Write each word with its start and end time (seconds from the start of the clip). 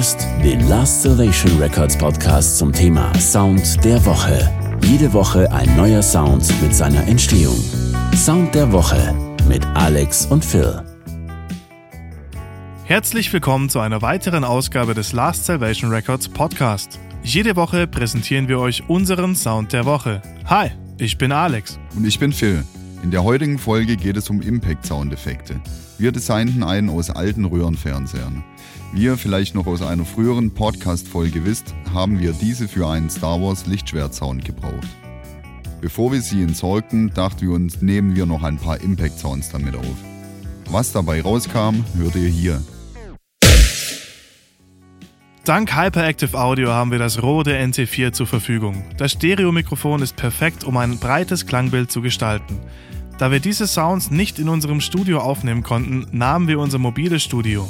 hörst 0.00 0.26
den 0.42 0.66
Last 0.66 1.02
Salvation 1.02 1.60
Records 1.60 1.98
Podcast 1.98 2.56
zum 2.56 2.72
Thema 2.72 3.14
Sound 3.20 3.84
der 3.84 4.02
Woche. 4.06 4.50
Jede 4.82 5.12
Woche 5.12 5.52
ein 5.52 5.76
neuer 5.76 6.02
Sound 6.02 6.50
mit 6.62 6.74
seiner 6.74 7.06
Entstehung. 7.06 7.62
Sound 8.14 8.54
der 8.54 8.72
Woche 8.72 9.14
mit 9.46 9.66
Alex 9.74 10.24
und 10.24 10.42
Phil. 10.42 10.82
Herzlich 12.84 13.30
willkommen 13.30 13.68
zu 13.68 13.80
einer 13.80 14.00
weiteren 14.00 14.42
Ausgabe 14.42 14.94
des 14.94 15.12
Last 15.12 15.44
Salvation 15.44 15.90
Records 15.90 16.30
Podcast. 16.30 16.98
Jede 17.22 17.54
Woche 17.54 17.86
präsentieren 17.86 18.48
wir 18.48 18.58
euch 18.58 18.88
unseren 18.88 19.36
Sound 19.36 19.74
der 19.74 19.84
Woche. 19.84 20.22
Hi, 20.46 20.70
ich 20.96 21.18
bin 21.18 21.30
Alex. 21.30 21.78
Und 21.94 22.06
ich 22.06 22.18
bin 22.18 22.32
Phil. 22.32 22.64
In 23.02 23.10
der 23.10 23.22
heutigen 23.22 23.58
Folge 23.58 23.98
geht 23.98 24.16
es 24.16 24.30
um 24.30 24.40
Impact-Soundeffekte. 24.40 25.60
Wir 26.00 26.12
designten 26.12 26.62
einen 26.62 26.88
aus 26.88 27.10
alten 27.10 27.44
Röhrenfernsehern. 27.44 28.42
Wie 28.94 29.02
ihr 29.02 29.18
vielleicht 29.18 29.54
noch 29.54 29.66
aus 29.66 29.82
einer 29.82 30.06
früheren 30.06 30.50
Podcast-Folge 30.50 31.44
wisst, 31.44 31.74
haben 31.92 32.18
wir 32.20 32.32
diese 32.32 32.68
für 32.68 32.88
einen 32.88 33.10
Star 33.10 33.38
Wars 33.42 33.66
Lichtschwert-Sound 33.66 34.42
gebraucht. 34.42 34.88
Bevor 35.82 36.10
wir 36.10 36.22
sie 36.22 36.42
entsorgten, 36.42 37.12
dachten 37.12 37.42
wir 37.42 37.50
uns, 37.50 37.82
nehmen 37.82 38.16
wir 38.16 38.24
noch 38.24 38.42
ein 38.42 38.56
paar 38.56 38.80
Impact-Sounds 38.80 39.50
damit 39.50 39.76
auf. 39.76 39.84
Was 40.70 40.90
dabei 40.90 41.20
rauskam, 41.20 41.84
hört 41.98 42.14
ihr 42.14 42.30
hier. 42.30 42.62
Dank 45.44 45.76
Hyperactive 45.76 46.38
Audio 46.38 46.70
haben 46.70 46.92
wir 46.92 46.98
das 46.98 47.22
Rode 47.22 47.58
NT4 47.58 48.12
zur 48.12 48.26
Verfügung. 48.26 48.84
Das 48.96 49.12
Stereomikrofon 49.12 50.00
ist 50.00 50.16
perfekt, 50.16 50.64
um 50.64 50.78
ein 50.78 50.98
breites 50.98 51.44
Klangbild 51.44 51.90
zu 51.90 52.00
gestalten. 52.00 52.58
Da 53.20 53.30
wir 53.30 53.40
diese 53.40 53.66
Sounds 53.66 54.10
nicht 54.10 54.38
in 54.38 54.48
unserem 54.48 54.80
Studio 54.80 55.18
aufnehmen 55.18 55.62
konnten, 55.62 56.06
nahmen 56.10 56.48
wir 56.48 56.58
unser 56.58 56.78
mobiles 56.78 57.22
Studio. 57.22 57.68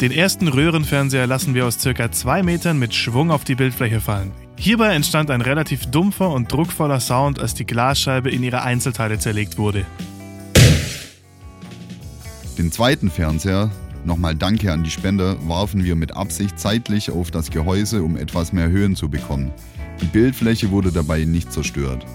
Den 0.00 0.12
ersten 0.12 0.46
Röhrenfernseher 0.46 1.26
lassen 1.26 1.54
wir 1.54 1.66
aus 1.66 1.80
circa 1.80 2.12
2 2.12 2.44
Metern 2.44 2.78
mit 2.78 2.94
Schwung 2.94 3.32
auf 3.32 3.42
die 3.42 3.56
Bildfläche 3.56 4.00
fallen. 4.00 4.30
Hierbei 4.56 4.94
entstand 4.94 5.32
ein 5.32 5.40
relativ 5.40 5.86
dumpfer 5.86 6.30
und 6.30 6.52
druckvoller 6.52 7.00
Sound, 7.00 7.40
als 7.40 7.54
die 7.54 7.66
Glasscheibe 7.66 8.30
in 8.30 8.44
ihre 8.44 8.62
Einzelteile 8.62 9.18
zerlegt 9.18 9.58
wurde. 9.58 9.84
Den 12.56 12.70
zweiten 12.70 13.10
Fernseher, 13.10 13.72
nochmal 14.04 14.36
Danke 14.36 14.72
an 14.72 14.84
die 14.84 14.90
Spender, 14.90 15.36
warfen 15.48 15.82
wir 15.82 15.96
mit 15.96 16.16
Absicht 16.16 16.60
zeitlich 16.60 17.10
auf 17.10 17.32
das 17.32 17.50
Gehäuse, 17.50 18.04
um 18.04 18.16
etwas 18.16 18.52
mehr 18.52 18.68
Höhen 18.68 18.94
zu 18.94 19.08
bekommen. 19.08 19.50
Die 20.00 20.06
Bildfläche 20.06 20.70
wurde 20.70 20.92
dabei 20.92 21.24
nicht 21.24 21.52
zerstört. 21.52 22.06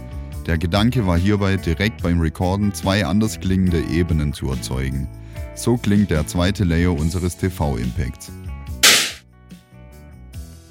Der 0.47 0.57
Gedanke 0.57 1.05
war 1.05 1.17
hierbei 1.17 1.57
direkt 1.57 2.01
beim 2.01 2.19
Recorden 2.19 2.73
zwei 2.73 3.05
anders 3.05 3.39
klingende 3.39 3.81
Ebenen 3.81 4.33
zu 4.33 4.49
erzeugen. 4.49 5.07
So 5.55 5.77
klingt 5.77 6.09
der 6.09 6.25
zweite 6.25 6.63
Layer 6.63 6.93
unseres 6.93 7.37
TV-Impacts. 7.37 8.31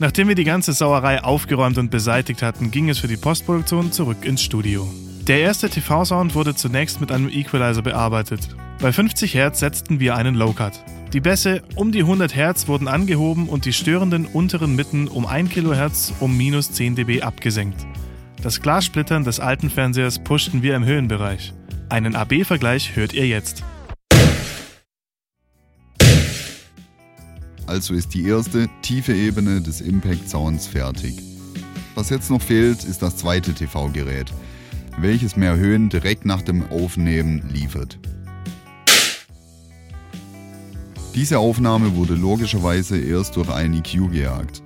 Nachdem 0.01 0.29
wir 0.29 0.35
die 0.35 0.45
ganze 0.45 0.73
Sauerei 0.73 1.23
aufgeräumt 1.23 1.77
und 1.79 1.91
beseitigt 1.91 2.43
hatten, 2.43 2.71
ging 2.71 2.89
es 2.89 2.99
für 2.99 3.07
die 3.07 3.19
Postproduktion 3.19 3.93
zurück 3.93 4.25
ins 4.25 4.43
Studio. 4.43 4.89
Der 5.27 5.41
erste 5.41 5.69
TV-Sound 5.69 6.35
wurde 6.35 6.55
zunächst 6.55 7.01
mit 7.01 7.13
einem 7.13 7.29
Equalizer 7.29 7.83
bearbeitet. 7.83 8.49
Bei 8.81 8.93
50 8.93 9.35
Hertz 9.35 9.61
setzten 9.61 10.01
wir 10.01 10.17
einen 10.17 10.35
Low-Cut. 10.35 10.83
Die 11.13 11.21
Bässe 11.21 11.63
um 11.75 11.93
die 11.93 12.01
100 12.01 12.35
Hertz 12.35 12.67
wurden 12.67 12.89
angehoben 12.89 13.49
und 13.49 13.67
die 13.67 13.73
störenden 13.73 14.27
unteren 14.27 14.75
Mitten 14.75 15.07
um 15.07 15.27
1 15.27 15.51
kHz 15.51 16.15
um 16.19 16.37
minus 16.37 16.73
10 16.73 16.97
dB 16.97 17.23
abgesenkt. 17.23 17.87
Das 18.43 18.63
Glassplittern 18.63 19.23
des 19.23 19.39
alten 19.39 19.69
Fernsehers 19.69 20.19
pushten 20.19 20.63
wir 20.63 20.75
im 20.75 20.87
Höhenbereich. 20.87 21.53
Einen 21.91 22.17
AB-Vergleich 22.17 22.97
hört 22.97 23.13
ihr 23.13 23.27
jetzt. 23.27 23.63
Also 27.67 27.93
ist 27.93 28.15
die 28.15 28.25
erste, 28.27 28.69
tiefe 28.81 29.13
Ebene 29.13 29.61
des 29.61 29.83
Impact 29.83 30.31
Sounds 30.31 30.67
fertig. 30.67 31.17
Was 31.95 32.09
jetzt 32.09 32.31
noch 32.31 32.41
fehlt, 32.41 32.83
ist 32.83 33.03
das 33.03 33.19
zweite 33.19 33.53
TV-Gerät, 33.53 34.33
welches 34.99 35.37
mehr 35.37 35.57
Höhen 35.57 35.91
direkt 35.91 36.25
nach 36.25 36.41
dem 36.41 36.67
Aufnehmen 36.71 37.47
liefert. 37.53 37.99
Diese 41.15 41.39
Aufnahme 41.39 41.95
wurde 41.95 42.15
logischerweise 42.15 42.99
erst 42.99 43.37
durch 43.37 43.51
ein 43.51 43.75
EQ 43.75 44.11
gejagt. 44.11 44.63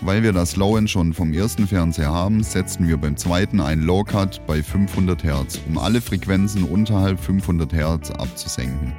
Weil 0.00 0.22
wir 0.22 0.32
das 0.32 0.54
Low-End 0.54 0.88
schon 0.88 1.12
vom 1.12 1.32
ersten 1.32 1.66
Fernseher 1.66 2.12
haben, 2.12 2.44
setzten 2.44 2.86
wir 2.86 2.96
beim 2.98 3.16
zweiten 3.16 3.60
einen 3.60 3.82
Low-Cut 3.82 4.46
bei 4.46 4.62
500 4.62 5.24
Hz, 5.24 5.60
um 5.68 5.76
alle 5.76 6.00
Frequenzen 6.00 6.62
unterhalb 6.62 7.18
500 7.18 7.72
Hz 7.72 8.12
abzusenken. 8.12 8.92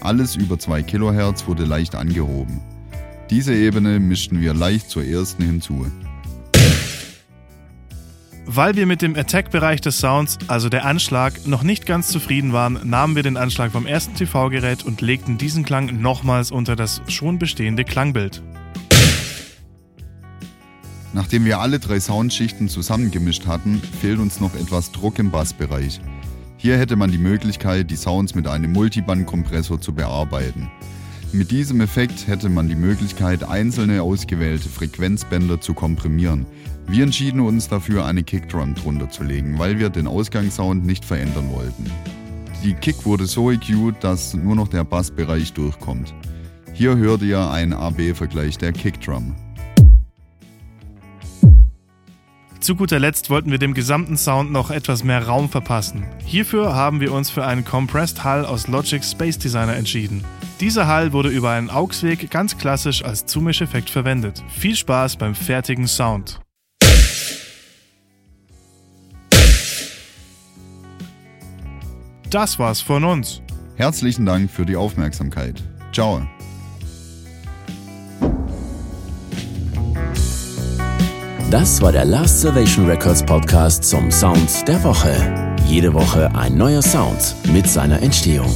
Alles 0.00 0.36
über 0.36 0.58
2 0.58 0.82
kHz 0.84 1.46
wurde 1.46 1.64
leicht 1.64 1.94
angehoben. 1.94 2.60
Diese 3.28 3.54
Ebene 3.54 4.00
mischten 4.00 4.40
wir 4.40 4.54
leicht 4.54 4.88
zur 4.88 5.04
ersten 5.04 5.44
hinzu. 5.44 5.86
Weil 8.46 8.76
wir 8.76 8.86
mit 8.86 9.02
dem 9.02 9.14
Attack-Bereich 9.14 9.82
des 9.82 9.98
Sounds, 9.98 10.38
also 10.48 10.70
der 10.70 10.86
Anschlag, 10.86 11.46
noch 11.46 11.62
nicht 11.62 11.84
ganz 11.84 12.08
zufrieden 12.08 12.54
waren, 12.54 12.80
nahmen 12.88 13.14
wir 13.14 13.22
den 13.22 13.36
Anschlag 13.36 13.72
vom 13.72 13.84
ersten 13.84 14.14
TV-Gerät 14.14 14.84
und 14.86 15.02
legten 15.02 15.36
diesen 15.36 15.62
Klang 15.62 16.00
nochmals 16.00 16.50
unter 16.50 16.74
das 16.74 17.02
schon 17.08 17.38
bestehende 17.38 17.84
Klangbild. 17.84 18.42
Nachdem 21.14 21.44
wir 21.44 21.60
alle 21.60 21.78
drei 21.78 22.00
Soundschichten 22.00 22.68
zusammengemischt 22.68 23.46
hatten, 23.46 23.80
fehlt 24.00 24.18
uns 24.18 24.40
noch 24.40 24.54
etwas 24.54 24.92
Druck 24.92 25.18
im 25.18 25.30
Bassbereich. 25.30 26.00
Hier 26.58 26.76
hätte 26.76 26.96
man 26.96 27.10
die 27.10 27.18
Möglichkeit, 27.18 27.90
die 27.90 27.96
Sounds 27.96 28.34
mit 28.34 28.46
einem 28.46 28.72
Multiband-Kompressor 28.72 29.80
zu 29.80 29.94
bearbeiten. 29.94 30.70
Mit 31.32 31.50
diesem 31.50 31.80
Effekt 31.80 32.26
hätte 32.26 32.48
man 32.48 32.68
die 32.68 32.74
Möglichkeit, 32.74 33.44
einzelne 33.44 34.02
ausgewählte 34.02 34.68
Frequenzbänder 34.68 35.60
zu 35.60 35.74
komprimieren. 35.74 36.46
Wir 36.86 37.04
entschieden 37.04 37.40
uns 37.40 37.68
dafür, 37.68 38.06
eine 38.06 38.22
Kickdrum 38.22 38.74
drunter 38.74 39.10
zu 39.10 39.22
legen, 39.22 39.58
weil 39.58 39.78
wir 39.78 39.90
den 39.90 40.06
Ausgangssound 40.06 40.86
nicht 40.86 41.04
verändern 41.04 41.50
wollten. 41.52 41.84
Die 42.64 42.74
Kick 42.74 43.04
wurde 43.04 43.26
so 43.26 43.50
EQ'd, 43.50 44.02
dass 44.02 44.34
nur 44.34 44.56
noch 44.56 44.68
der 44.68 44.84
Bassbereich 44.84 45.52
durchkommt. 45.52 46.14
Hier 46.72 46.96
hört 46.96 47.22
ihr 47.22 47.50
einen 47.50 47.72
AB-Vergleich 47.72 48.58
der 48.58 48.72
Kickdrum. 48.72 49.34
Zu 52.68 52.76
guter 52.76 52.98
Letzt 52.98 53.30
wollten 53.30 53.50
wir 53.50 53.56
dem 53.56 53.72
gesamten 53.72 54.18
Sound 54.18 54.52
noch 54.52 54.70
etwas 54.70 55.02
mehr 55.02 55.26
Raum 55.26 55.48
verpassen. 55.48 56.04
Hierfür 56.26 56.74
haben 56.74 57.00
wir 57.00 57.14
uns 57.14 57.30
für 57.30 57.46
einen 57.46 57.64
Compressed 57.64 58.24
Hall 58.24 58.44
aus 58.44 58.68
Logic 58.68 59.02
Space 59.02 59.38
Designer 59.38 59.74
entschieden. 59.74 60.22
Dieser 60.60 60.86
Hall 60.86 61.14
wurde 61.14 61.30
über 61.30 61.50
einen 61.52 61.70
AUX-Weg 61.70 62.30
ganz 62.30 62.58
klassisch 62.58 63.02
als 63.02 63.24
Zumischeffekt 63.24 63.88
verwendet. 63.88 64.44
Viel 64.50 64.76
Spaß 64.76 65.16
beim 65.16 65.34
fertigen 65.34 65.88
Sound. 65.88 66.40
Das 72.28 72.58
war's 72.58 72.82
von 72.82 73.02
uns. 73.02 73.40
Herzlichen 73.76 74.26
Dank 74.26 74.50
für 74.50 74.66
die 74.66 74.76
Aufmerksamkeit. 74.76 75.62
Ciao. 75.94 76.20
Das 81.50 81.80
war 81.80 81.92
der 81.92 82.04
Last 82.04 82.42
Salvation 82.42 82.84
Records 82.84 83.22
Podcast 83.22 83.82
zum 83.82 84.10
Sound 84.10 84.68
der 84.68 84.84
Woche. 84.84 85.56
Jede 85.66 85.94
Woche 85.94 86.30
ein 86.34 86.58
neuer 86.58 86.82
Sound 86.82 87.36
mit 87.50 87.66
seiner 87.66 88.02
Entstehung. 88.02 88.54